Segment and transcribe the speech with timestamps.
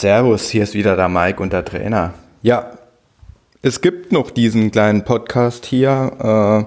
[0.00, 2.14] Servus, hier ist wieder der Mike und der Trainer.
[2.42, 2.70] Ja,
[3.60, 6.12] es gibt noch diesen kleinen Podcast hier.
[6.18, 6.64] Äh,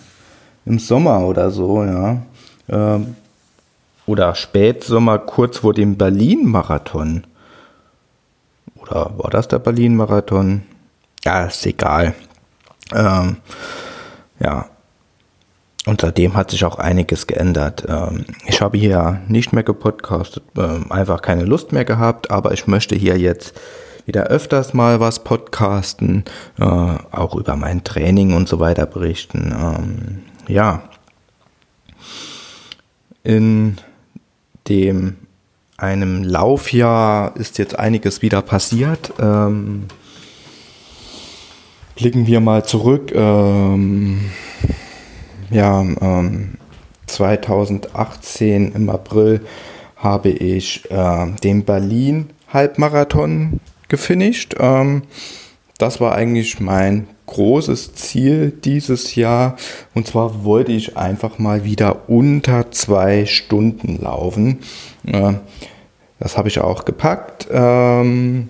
[0.65, 2.23] im Sommer oder so, ja.
[2.69, 3.15] Ähm,
[4.07, 7.23] oder Spätsommer, kurz vor dem Berlin-Marathon.
[8.77, 10.63] Oder war das der Berlin-Marathon?
[11.23, 12.15] Ja, ist egal.
[12.95, 13.37] Ähm,
[14.39, 14.67] ja.
[15.85, 17.85] Und seitdem hat sich auch einiges geändert.
[17.87, 22.67] Ähm, ich habe hier nicht mehr gepodcastet, ähm, einfach keine Lust mehr gehabt, aber ich
[22.67, 23.57] möchte hier jetzt
[24.05, 26.25] wieder öfters mal was podcasten,
[26.59, 29.55] äh, auch über mein Training und so weiter berichten.
[29.57, 30.83] Ähm, ja.
[33.23, 33.77] In
[34.67, 35.17] dem
[35.77, 39.13] einem Laufjahr ist jetzt einiges wieder passiert.
[39.19, 39.85] Ähm,
[41.97, 43.11] Blicken wir mal zurück.
[43.15, 44.29] Ähm,
[45.49, 46.57] ja, ähm,
[47.07, 49.41] 2018 im April
[49.95, 54.55] habe ich äh, den Berlin Halbmarathon gefinisht.
[54.59, 55.01] Ähm,
[55.79, 59.55] das war eigentlich mein großes Ziel dieses Jahr.
[59.95, 64.59] Und zwar wollte ich einfach mal wieder unter zwei Stunden laufen.
[65.03, 65.33] Äh,
[66.19, 67.47] das habe ich auch gepackt.
[67.51, 68.49] Ähm,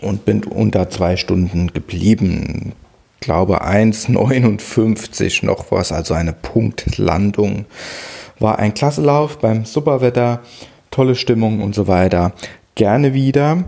[0.00, 2.72] und bin unter zwei Stunden geblieben.
[3.20, 7.66] Ich glaube 1,59 noch was, also eine Punktlandung.
[8.38, 10.40] War ein klasse Lauf beim Superwetter,
[10.90, 12.32] tolle Stimmung und so weiter.
[12.74, 13.64] Gerne wieder.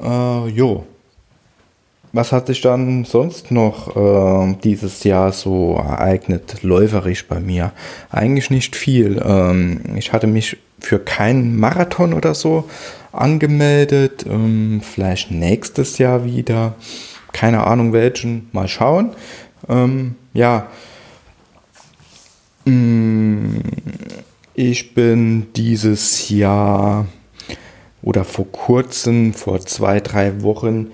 [0.00, 0.86] Äh, jo.
[2.14, 7.72] Was hat sich dann sonst noch äh, dieses Jahr so ereignet, läuferisch bei mir?
[8.10, 9.22] Eigentlich nicht viel.
[9.24, 12.68] Ähm, ich hatte mich für keinen Marathon oder so
[13.12, 14.26] angemeldet.
[14.28, 16.74] Ähm, vielleicht nächstes Jahr wieder.
[17.32, 18.50] Keine Ahnung welchen.
[18.52, 19.12] Mal schauen.
[19.70, 20.66] Ähm, ja.
[22.66, 23.56] Mm,
[24.52, 27.06] ich bin dieses Jahr
[28.02, 30.90] oder vor kurzem, vor zwei, drei Wochen,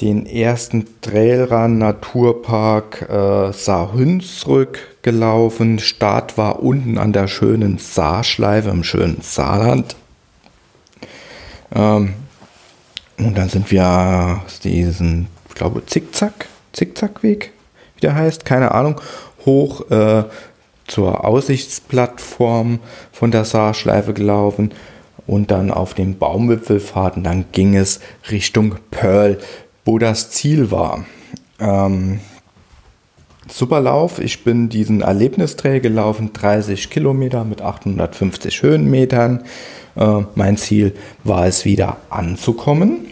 [0.00, 5.78] den ersten Trailrun Naturpark äh, Saarhünsrück gelaufen.
[5.78, 9.96] Start war unten an der schönen Saarschleife im schönen Saarland.
[11.74, 12.14] Ähm,
[13.18, 17.52] und dann sind wir diesen, ich glaube, Zickzack, Zickzackweg,
[17.96, 19.00] wie der heißt, keine Ahnung,
[19.44, 20.24] hoch äh,
[20.86, 22.80] zur Aussichtsplattform
[23.12, 24.72] von der Saarschleife gelaufen
[25.26, 28.00] und dann auf den Baumwipfelfahrt und dann ging es
[28.30, 29.38] Richtung Pearl,
[29.84, 31.04] wo das Ziel war.
[31.58, 32.20] Ähm,
[33.48, 39.44] super Lauf, ich bin diesen Erlebnistrail gelaufen, 30 Kilometer mit 850 Höhenmetern.
[39.96, 43.06] Äh, mein Ziel war es wieder anzukommen.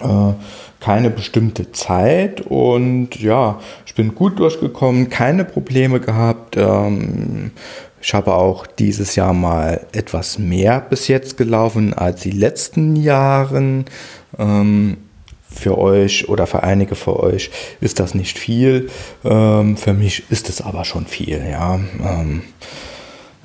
[0.00, 0.32] Äh,
[0.80, 6.56] keine bestimmte Zeit und ja, ich bin gut durchgekommen, keine Probleme gehabt.
[6.56, 7.50] Ähm,
[8.00, 13.86] ich habe auch dieses Jahr mal etwas mehr bis jetzt gelaufen als die letzten Jahren.
[14.38, 14.98] Ähm,
[15.56, 17.50] für euch oder für einige von euch
[17.80, 18.90] ist das nicht viel.
[19.24, 21.80] Ähm, für mich ist es aber schon viel, ja.
[22.04, 22.42] Ähm,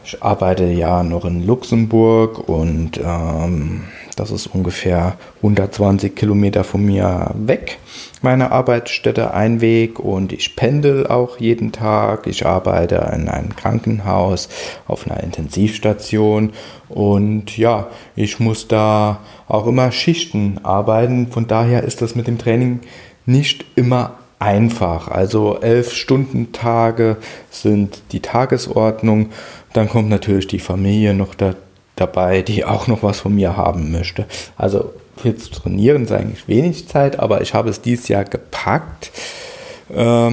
[0.03, 3.83] ich arbeite ja noch in Luxemburg und ähm,
[4.15, 7.79] das ist ungefähr 120 Kilometer von mir weg,
[8.21, 12.27] meine Arbeitsstätte, ein Weg und ich pendel auch jeden Tag.
[12.27, 14.49] Ich arbeite in einem Krankenhaus,
[14.87, 16.53] auf einer Intensivstation
[16.89, 21.27] und ja, ich muss da auch immer Schichten arbeiten.
[21.27, 22.81] Von daher ist das mit dem Training
[23.25, 25.07] nicht immer einfach.
[25.07, 27.17] Also elf Stunden Tage
[27.49, 29.29] sind die Tagesordnung.
[29.73, 31.55] Dann kommt natürlich die Familie noch da,
[31.95, 34.25] dabei, die auch noch was von mir haben möchte.
[34.57, 39.11] Also für zu trainieren ist eigentlich wenig Zeit, aber ich habe es dieses Jahr gepackt,
[39.93, 40.31] äh,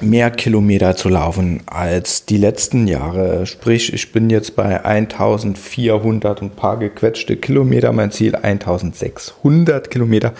[0.00, 3.46] mehr Kilometer zu laufen als die letzten Jahre.
[3.46, 7.92] Sprich, ich bin jetzt bei 1400 und paar gequetschte Kilometer.
[7.92, 10.32] Mein Ziel 1600 Kilometer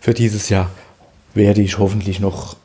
[0.00, 0.70] für dieses Jahr
[1.34, 2.56] werde ich hoffentlich noch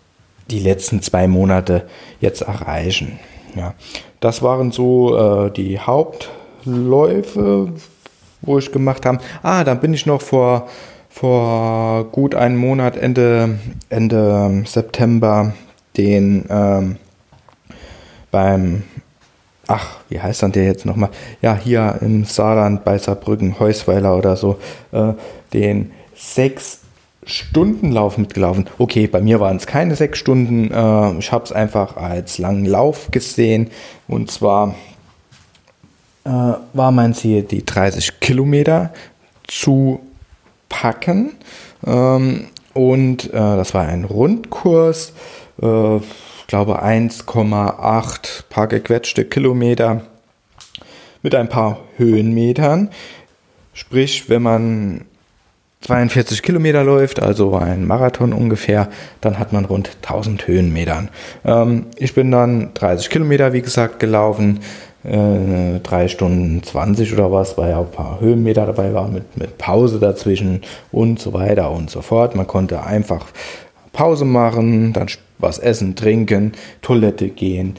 [0.49, 1.83] die letzten zwei Monate
[2.19, 3.19] jetzt erreichen.
[3.55, 3.75] Ja,
[4.19, 5.79] das waren so äh, die
[6.65, 7.73] Hauptläufe,
[8.41, 9.19] wo ich gemacht habe.
[9.41, 10.67] Ah, dann bin ich noch vor,
[11.09, 15.53] vor gut einem Monat, Ende, Ende September,
[15.97, 16.97] den ähm,
[18.31, 18.83] beim,
[19.67, 21.09] ach, wie heißt dann der jetzt nochmal?
[21.41, 24.57] Ja, hier im Saarland bei Saarbrücken, Heusweiler oder so,
[24.91, 25.13] äh,
[25.53, 26.79] den sechs
[27.25, 28.65] Stundenlauf mitgelaufen.
[28.79, 30.71] Okay, bei mir waren es keine sechs Stunden.
[30.71, 33.69] Äh, ich habe es einfach als langen Lauf gesehen.
[34.07, 34.75] Und zwar
[36.25, 38.93] äh, war mein Ziel, die 30 Kilometer
[39.47, 39.99] zu
[40.69, 41.33] packen.
[41.85, 45.13] Ähm, und äh, das war ein Rundkurs.
[45.61, 50.01] Äh, ich glaube 1,8 paar gequetschte Kilometer
[51.21, 52.89] mit ein paar Höhenmetern.
[53.73, 55.05] Sprich, wenn man
[55.81, 58.89] 42 Kilometer läuft, also ein Marathon ungefähr,
[59.19, 61.09] dann hat man rund 1000 Höhenmetern.
[61.43, 64.59] Ähm, ich bin dann 30 Kilometer, wie gesagt, gelaufen,
[65.03, 69.57] äh, 3 Stunden 20 oder was, weil ja ein paar Höhenmeter dabei war, mit, mit
[69.57, 70.61] Pause dazwischen
[70.91, 72.35] und so weiter und so fort.
[72.35, 73.25] Man konnte einfach
[73.91, 75.07] Pause machen, dann
[75.39, 77.75] was essen, trinken, Toilette gehen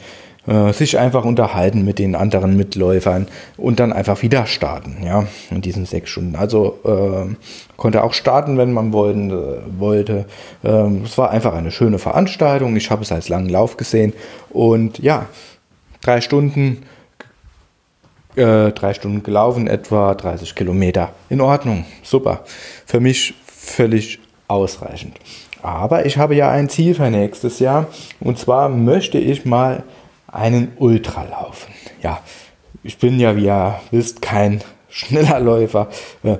[0.46, 5.60] äh, sich einfach unterhalten mit den anderen Mitläufern und dann einfach wieder starten, ja, in
[5.60, 6.36] diesen sechs Stunden.
[6.36, 7.34] Also äh,
[7.76, 9.34] konnte auch starten, wenn man wollen, äh,
[9.78, 10.26] wollte.
[10.62, 12.76] Ähm, es war einfach eine schöne Veranstaltung.
[12.76, 14.12] Ich habe es als langen Lauf gesehen
[14.50, 15.26] und ja,
[16.02, 16.82] drei Stunden,
[18.36, 21.12] äh, drei Stunden gelaufen, etwa 30 Kilometer.
[21.28, 22.44] In Ordnung, super.
[22.86, 25.16] Für mich völlig ausreichend.
[25.62, 27.86] Aber ich habe ja ein Ziel für nächstes Jahr
[28.20, 29.82] und zwar möchte ich mal
[30.26, 31.72] einen Ultra laufen.
[32.02, 32.20] Ja,
[32.82, 35.88] ich bin ja, wie ihr wisst, kein schneller Läufer.
[36.22, 36.36] Äh,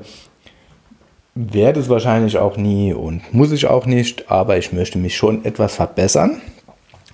[1.35, 5.45] werde es wahrscheinlich auch nie und muss ich auch nicht, aber ich möchte mich schon
[5.45, 6.41] etwas verbessern.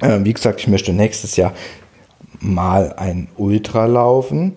[0.01, 1.53] Äh, wie gesagt, ich möchte nächstes Jahr
[2.41, 4.55] mal ein Ultra laufen.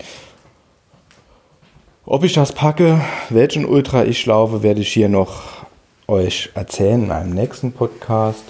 [2.06, 3.00] Ob ich das packe,
[3.30, 5.64] welchen Ultra ich laufe, werde ich hier noch
[6.08, 8.44] euch erzählen in einem nächsten Podcast.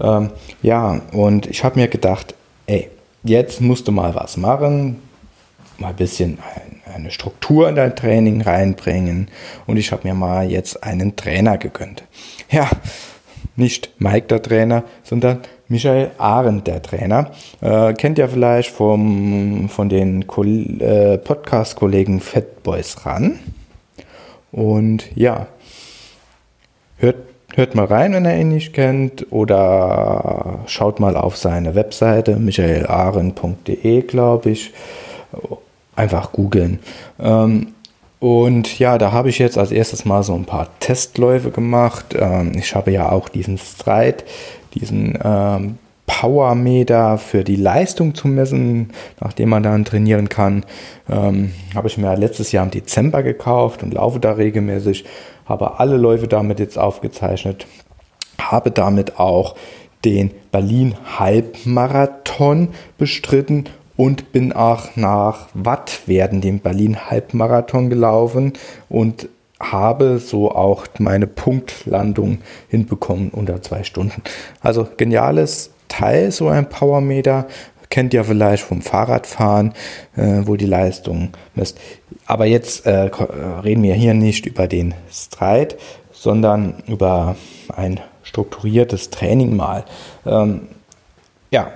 [0.00, 0.30] Ähm,
[0.62, 2.34] ja, und ich habe mir gedacht,
[2.66, 2.90] ey,
[3.22, 5.00] jetzt musst du mal was machen,
[5.78, 9.28] mal ein bisschen ein, eine Struktur in dein Training reinbringen
[9.66, 12.02] und ich habe mir mal jetzt einen Trainer gegönnt.
[12.50, 12.68] Ja,
[13.56, 17.30] nicht Mike der Trainer, sondern Michael Arendt der Trainer.
[17.60, 23.38] Äh, kennt ihr vielleicht vom, von den äh, Podcast-Kollegen Fat Boys ran.
[24.52, 25.46] Und ja,
[26.98, 27.16] hört
[27.56, 34.02] Hört mal rein, wenn ihr ihn nicht kennt, oder schaut mal auf seine Webseite michaelaren.de,
[34.02, 34.74] glaube ich.
[35.94, 36.80] Einfach googeln.
[37.18, 37.68] Ähm,
[38.18, 42.14] und ja, da habe ich jetzt als erstes mal so ein paar Testläufe gemacht.
[42.18, 44.24] Ähm, ich habe ja auch diesen Stride,
[44.74, 48.90] diesen ähm, Powermeter für die Leistung zu messen,
[49.20, 50.64] nachdem man dann trainieren kann.
[51.10, 55.04] Ähm, habe ich mir letztes Jahr im Dezember gekauft und laufe da regelmäßig
[55.46, 57.66] habe alle Läufe damit jetzt aufgezeichnet,
[58.38, 59.56] habe damit auch
[60.04, 62.68] den Berlin Halbmarathon
[62.98, 63.64] bestritten
[63.96, 68.52] und bin auch nach Wattwerden den Berlin Halbmarathon gelaufen
[68.88, 69.28] und
[69.58, 72.38] habe so auch meine Punktlandung
[72.68, 74.22] hinbekommen unter zwei Stunden.
[74.60, 77.46] Also geniales Teil, so ein Powermeter
[77.88, 79.72] kennt ihr vielleicht vom Fahrradfahren,
[80.16, 81.78] äh, wo die Leistung misst.
[82.26, 83.10] Aber jetzt äh,
[83.62, 85.78] reden wir hier nicht über den Streit,
[86.12, 87.36] sondern über
[87.74, 89.84] ein strukturiertes Training mal.
[90.26, 90.62] Ähm,
[91.50, 91.70] ja,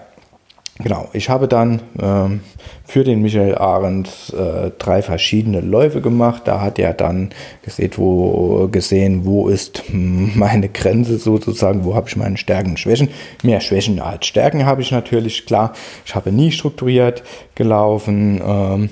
[0.82, 2.41] Genau, ich habe dann ähm,
[2.87, 6.43] für den Michael Arendt äh, drei verschiedene Läufe gemacht.
[6.47, 7.31] Da hat er dann
[7.62, 13.09] gesehen, wo, gesehen, wo ist meine Grenze sozusagen, wo habe ich meine Stärken und Schwächen.
[13.43, 15.75] Mehr Schwächen als Stärken habe ich natürlich, klar.
[16.07, 17.23] Ich habe nie strukturiert
[17.54, 18.40] gelaufen.
[18.43, 18.90] Ähm,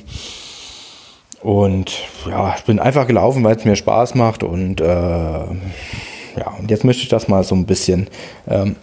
[1.40, 4.42] und ja, ich bin einfach gelaufen, weil es mir Spaß macht.
[4.42, 8.08] Und äh, ja, und jetzt möchte ich das mal so ein bisschen
[8.46, 8.76] ähm,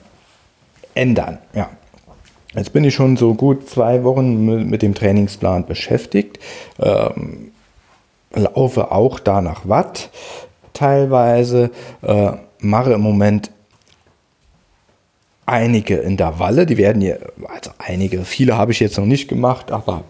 [0.95, 1.37] ändern.
[1.53, 1.69] Ja.
[2.55, 6.39] Jetzt bin ich schon so gut zwei Wochen mit dem Trainingsplan beschäftigt.
[6.79, 7.51] Ähm,
[8.33, 10.09] laufe auch da nach Watt
[10.73, 11.71] teilweise.
[12.01, 13.51] Äh, mache im Moment
[15.45, 16.65] einige Intervalle.
[16.65, 20.03] Die werden hier, also einige, viele habe ich jetzt noch nicht gemacht, aber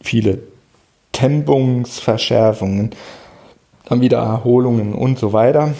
[0.00, 0.42] viele
[1.12, 2.90] Tempungsverschärfungen,
[3.86, 5.74] dann wieder Erholungen und so weiter.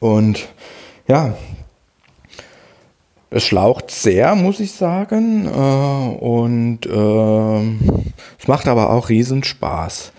[0.00, 0.48] Und
[1.08, 1.34] ja,
[3.30, 5.46] es schlaucht sehr, muss ich sagen.
[5.46, 8.00] Äh, und äh,
[8.38, 10.12] es macht aber auch riesen Spaß.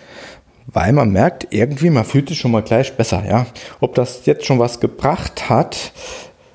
[0.66, 3.46] Weil man merkt, irgendwie, man fühlt sich schon mal gleich besser, ja.
[3.80, 5.92] Ob das jetzt schon was gebracht hat,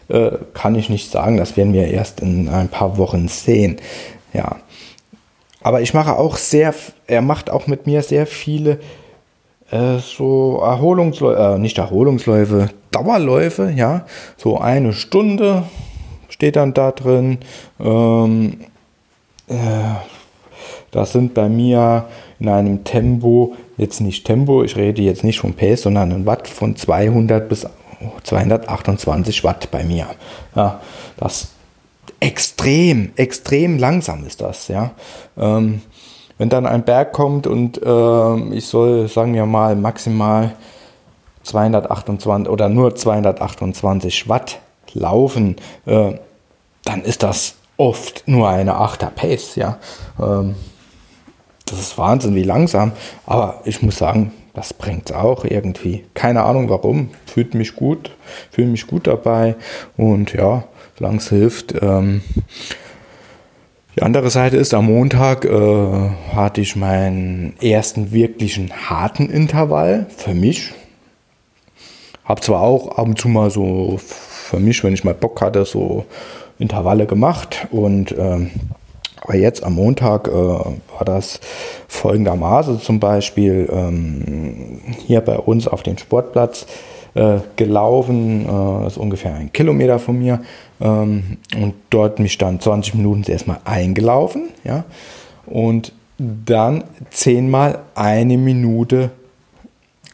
[0.10, 1.38] äh, kann ich nicht sagen.
[1.38, 3.78] Das werden wir erst in ein paar Wochen sehen.
[4.34, 4.58] Ja.
[5.62, 6.76] Aber ich mache auch sehr,
[7.08, 8.80] er macht auch mit mir sehr viele
[9.72, 14.06] äh, so Erholungsläufe, äh, nicht Erholungsläufe, Dauerläufe, ja.
[14.38, 15.64] So eine Stunde
[16.34, 17.38] steht dann da drin.
[17.80, 18.62] Ähm,
[19.48, 19.56] äh,
[20.92, 22.06] das sind bei mir
[22.40, 26.48] in einem Tempo, jetzt nicht Tempo, ich rede jetzt nicht von Pace, sondern ein Watt
[26.48, 27.68] von 200 bis
[28.24, 30.08] 228 Watt bei mir.
[30.56, 30.82] Ja,
[31.18, 31.50] das
[32.20, 34.92] extrem, extrem langsam ist das, ja.
[35.38, 35.82] Ähm,
[36.40, 40.56] wenn dann ein Berg kommt und äh, ich soll, sagen wir mal, maximal
[41.44, 44.60] 228 oder nur 228 Watt
[44.94, 46.14] laufen, äh,
[46.86, 49.78] da dann ist das oft nur eine Achter Pace, ja.
[50.20, 50.56] Ähm,
[51.66, 52.92] das ist Wahnsinn, wie langsam.
[53.26, 56.06] Aber ich muss sagen, das bringt es auch irgendwie.
[56.14, 57.10] Keine Ahnung warum.
[57.26, 58.12] Fühlt mich gut,
[58.52, 59.56] fühle mich gut dabei.
[59.98, 60.66] Und ja,
[60.98, 61.74] solange es hilft.
[61.82, 62.22] Ähm,
[63.96, 70.34] die andere Seite ist, am Montag äh, hatte ich meinen ersten wirklichen harten Intervall für
[70.34, 70.74] mich.
[72.26, 74.00] Hab zwar auch ab und zu mal so
[74.54, 76.06] für mich, wenn ich mal Bock hatte, so
[76.60, 78.52] Intervalle gemacht und ähm,
[79.22, 81.40] aber jetzt am Montag äh, war das
[81.88, 86.68] folgendermaßen zum Beispiel ähm, hier bei uns auf dem Sportplatz
[87.16, 90.42] äh, gelaufen, äh, ist ungefähr ein Kilometer von mir
[90.82, 94.84] ähm, und dort mich dann 20 Minuten erstmal eingelaufen, ja,
[95.46, 99.10] und dann zehnmal eine Minute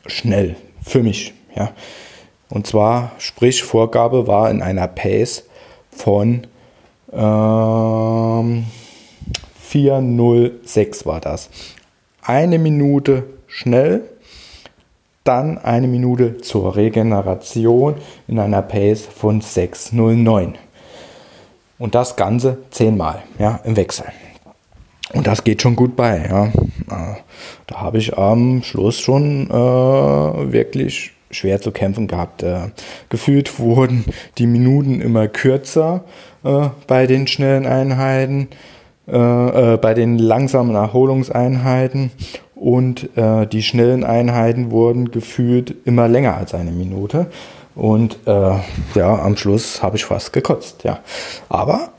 [0.05, 1.71] schnell für mich, ja.
[2.49, 5.45] Und zwar, sprich, Vorgabe war in einer Pace
[5.91, 6.47] von
[7.11, 8.65] ähm,
[9.59, 11.49] 406 war das.
[12.21, 14.03] Eine Minute schnell,
[15.23, 17.95] dann eine Minute zur Regeneration
[18.27, 20.55] in einer Pace von 609.
[21.77, 24.05] Und das Ganze zehnmal, ja, im Wechsel.
[25.13, 26.51] Und das geht schon gut bei, ja.
[27.67, 32.43] Da habe ich am Schluss schon äh, wirklich schwer zu kämpfen gehabt.
[32.43, 32.69] Äh,
[33.09, 34.05] gefühlt wurden
[34.37, 36.03] die Minuten immer kürzer
[36.43, 38.47] äh, bei den schnellen Einheiten,
[39.07, 42.11] äh, äh, bei den langsamen Erholungseinheiten
[42.55, 47.27] und äh, die schnellen Einheiten wurden gefühlt immer länger als eine Minute.
[47.75, 48.55] Und äh,
[48.95, 50.99] ja, am Schluss habe ich fast gekotzt, ja.
[51.47, 51.89] Aber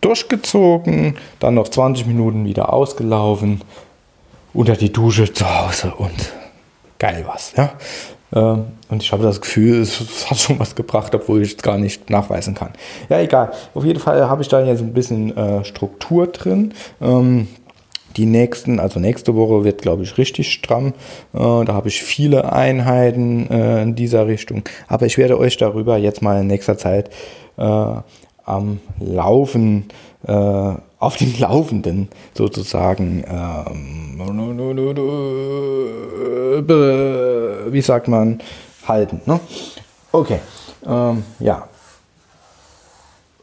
[0.00, 3.62] durchgezogen, dann noch 20 Minuten wieder ausgelaufen,
[4.52, 6.32] unter die Dusche zu Hause und
[7.00, 7.72] geil was, ja.
[8.34, 11.78] Ähm, und ich habe das Gefühl, es, hat schon was gebracht, obwohl ich es gar
[11.78, 12.72] nicht nachweisen kann.
[13.08, 13.52] Ja, egal.
[13.74, 16.74] Auf jeden Fall habe ich da jetzt ein bisschen äh, Struktur drin.
[17.00, 17.48] Ähm,
[18.16, 20.88] die nächsten, also nächste Woche wird, glaube ich, richtig stramm.
[21.32, 24.62] Äh, da habe ich viele Einheiten äh, in dieser Richtung.
[24.86, 27.10] Aber ich werde euch darüber jetzt mal in nächster Zeit
[28.44, 29.88] am Laufen,
[30.26, 34.14] auf den Laufenden sozusagen ähm,
[37.74, 38.40] wie sagt man,
[38.86, 39.20] halten.
[39.26, 39.40] Ne?
[40.12, 40.38] Okay,
[40.86, 41.68] ähm, ja.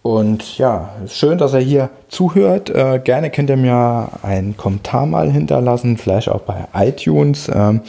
[0.02, 2.72] Und ja, schön, dass er hier zuhört.
[2.72, 7.52] Äh, gerne könnt ihr mir einen Kommentar mal hinterlassen, vielleicht auch bei iTunes.
[7.54, 7.82] Ähm,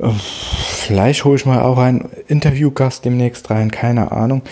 [0.00, 4.42] äh, vielleicht hole ich mal auch einen Interviewgast demnächst rein, keine Ahnung.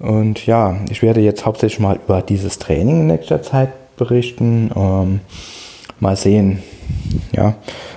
[0.00, 4.70] Und ja, ich werde jetzt hauptsächlich mal über dieses Training in nächster Zeit berichten.
[4.74, 5.20] Ähm,
[6.00, 6.62] mal sehen.
[7.32, 7.54] Ja,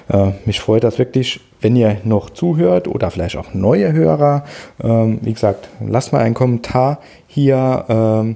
[0.09, 4.43] äh, mich freut das wirklich, wenn ihr noch zuhört oder vielleicht auch neue Hörer.
[4.83, 7.85] Ähm, wie gesagt, lasst mal einen Kommentar hier.
[7.87, 8.35] Ähm,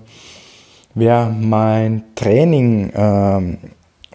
[0.95, 3.57] wer mein Training ähm,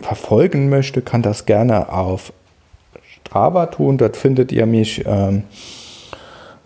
[0.00, 2.32] verfolgen möchte, kann das gerne auf
[3.02, 3.98] Strava tun.
[3.98, 5.04] Dort findet ihr mich.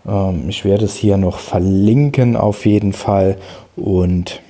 [0.07, 3.37] Ähm, ich werde es hier noch verlinken auf jeden Fall.
[3.75, 4.41] Und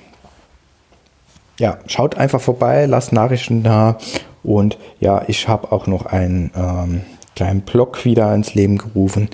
[1.58, 3.98] ja, schaut einfach vorbei, lasst Nachrichten da.
[4.42, 7.02] Und ja, ich habe auch noch einen ähm,
[7.34, 9.28] kleinen Blog wieder ins Leben gerufen,